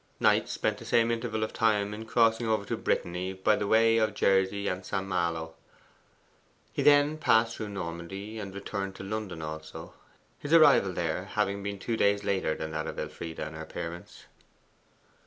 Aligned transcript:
Knight 0.19 0.49
spent 0.49 0.79
the 0.79 0.83
same 0.83 1.11
interval 1.11 1.43
of 1.43 1.53
time 1.53 1.93
in 1.93 2.07
crossing 2.07 2.47
over 2.47 2.65
to 2.65 2.75
Brittany 2.75 3.33
by 3.33 3.55
way 3.63 3.99
of 3.99 4.15
Jersey 4.15 4.67
and 4.67 4.83
St. 4.83 5.05
Malo. 5.05 5.53
He 6.73 6.81
then 6.81 7.19
passed 7.19 7.55
through 7.55 7.69
Normandy, 7.69 8.39
and 8.39 8.51
returned 8.51 8.95
to 8.95 9.03
London 9.03 9.43
also, 9.43 9.93
his 10.39 10.53
arrival 10.53 10.91
there 10.91 11.25
having 11.25 11.61
been 11.61 11.77
two 11.77 11.97
days 11.97 12.23
later 12.23 12.55
than 12.55 12.71
that 12.71 12.87
of 12.87 12.97
Elfride 12.97 13.37
and 13.37 13.55
her 13.55 13.63
parents. 13.63 14.25